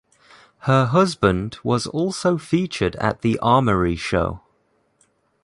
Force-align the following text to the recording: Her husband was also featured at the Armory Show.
Her 0.61 0.87
husband 0.87 1.59
was 1.63 1.85
also 1.85 2.39
featured 2.39 2.95
at 2.95 3.21
the 3.21 3.37
Armory 3.37 3.95
Show. 3.95 4.41